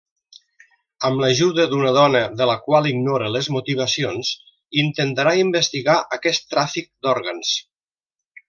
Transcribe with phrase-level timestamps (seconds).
[1.09, 4.33] Amb l'ajuda d'una dona de la qual ignora les motivacions,
[4.87, 7.57] intentarà investigar aquest tràfic d'òrgans.